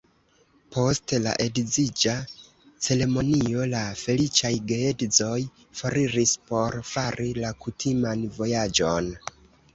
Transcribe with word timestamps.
Post 0.75 1.11
la 1.25 1.33
edziĝa 1.43 2.15
ceremonio, 2.85 3.67
la 3.75 3.83
feliĉaj 4.01 4.51
geedzoj 4.73 5.37
foriris 5.83 6.35
por 6.49 6.81
fari 6.95 7.31
la 7.45 7.55
kutiman 7.67 8.27
vojaĝon. 8.41 9.15